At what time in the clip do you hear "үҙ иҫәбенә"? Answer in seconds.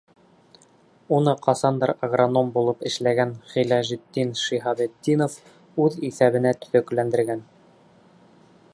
5.85-6.59